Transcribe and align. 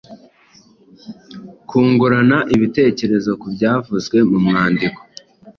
Kungurana 1.67 2.37
ibitekerezo 2.55 3.31
ku 3.41 3.47
byavuzwe 3.55 4.17
mu 4.29 4.37
mwandiko 4.45 4.99